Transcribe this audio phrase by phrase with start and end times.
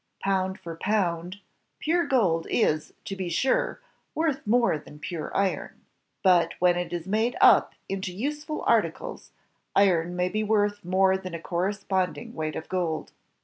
[0.25, 1.41] Poimd for pound,
[1.77, 3.79] pure gold is, to be sure,
[4.15, 5.79] worth more than pure iron.
[6.23, 9.29] But when it is made up into useful articles,
[9.75, 13.11] iron may be worth more than a correqrandii^ weight of gold.